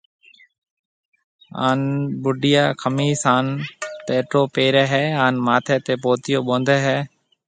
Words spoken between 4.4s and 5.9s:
پيري ھيَََ ھان ماٿَي